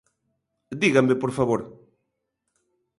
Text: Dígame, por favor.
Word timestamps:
Dígame, 0.81 1.13
por 1.21 1.31
favor. 1.37 1.61